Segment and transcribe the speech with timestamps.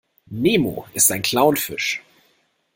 [0.31, 2.01] Nemo ist ein Clownfisch.